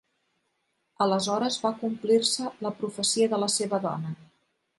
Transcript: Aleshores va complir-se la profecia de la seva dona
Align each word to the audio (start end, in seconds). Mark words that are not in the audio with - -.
Aleshores 1.05 1.57
va 1.65 1.73
complir-se 1.81 2.49
la 2.69 2.73
profecia 2.81 3.31
de 3.35 3.41
la 3.45 3.51
seva 3.59 3.83
dona 3.87 4.17